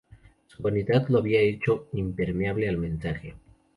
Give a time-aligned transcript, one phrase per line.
[0.47, 3.35] Su vanidad lo había hecho impermeable al mensaje.